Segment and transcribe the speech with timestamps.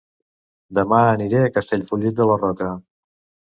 [0.77, 2.73] Dema aniré a Castellfollit de la Roca